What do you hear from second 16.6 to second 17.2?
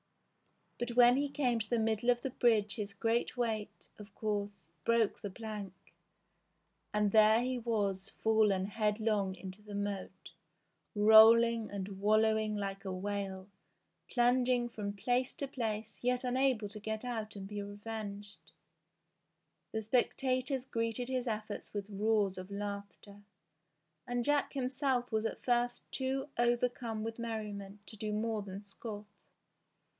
to get